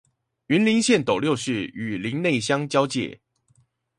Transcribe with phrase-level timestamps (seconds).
[0.47, 3.21] 雲林縣斗六市與林內鄉交界